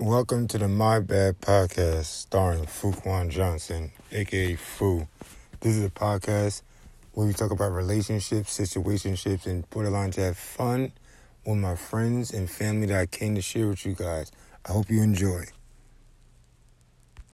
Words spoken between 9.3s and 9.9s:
and